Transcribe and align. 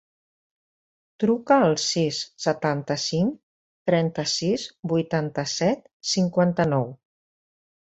Truca 1.23 1.57
al 1.65 1.77
sis, 1.83 2.21
setanta-cinc, 2.45 3.37
trenta-sis, 3.91 4.65
vuitanta-set, 4.95 5.87
cinquanta-nou. 6.17 6.91